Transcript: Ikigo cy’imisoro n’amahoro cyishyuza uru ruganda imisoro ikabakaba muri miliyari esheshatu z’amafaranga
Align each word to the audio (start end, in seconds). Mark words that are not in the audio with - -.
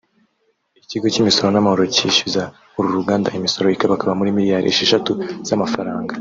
Ikigo 0.83 1.05
cy’imisoro 1.13 1.47
n’amahoro 1.51 1.83
cyishyuza 1.95 2.43
uru 2.77 2.87
ruganda 2.97 3.33
imisoro 3.39 3.67
ikabakaba 3.69 4.17
muri 4.19 4.35
miliyari 4.37 4.65
esheshatu 4.71 5.11
z’amafaranga 5.47 6.09